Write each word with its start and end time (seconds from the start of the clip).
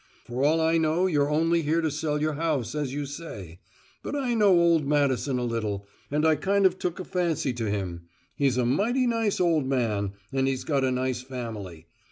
For 0.25 0.43
all 0.43 0.59
I 0.59 0.79
know, 0.79 1.05
you're 1.05 1.29
only 1.29 1.61
here 1.61 1.79
to 1.79 1.91
sell 1.91 2.19
your 2.19 2.33
house, 2.33 2.73
as 2.73 2.91
you 2.91 3.05
say. 3.05 3.59
But 4.01 4.15
I 4.15 4.33
know 4.33 4.49
old 4.59 4.87
man 4.87 5.09
Madison 5.09 5.37
a 5.37 5.43
little, 5.43 5.87
and 6.09 6.25
I 6.25 6.37
kind 6.37 6.65
of 6.65 6.79
took 6.79 6.99
a 6.99 7.05
fancy 7.05 7.53
to 7.53 7.69
him; 7.69 8.07
he's 8.35 8.57
a 8.57 8.65
mighty 8.65 9.05
nice 9.05 9.39
old 9.39 9.67
man, 9.67 10.13
and 10.33 10.47
he's 10.47 10.63
got 10.63 10.83
a 10.83 10.89
nice 10.89 11.21
family. 11.21 11.85